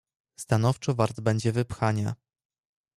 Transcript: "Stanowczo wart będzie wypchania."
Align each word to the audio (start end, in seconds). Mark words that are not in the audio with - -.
"Stanowczo 0.35 0.93
wart 0.93 1.21
będzie 1.21 1.51
wypchania." 1.51 2.15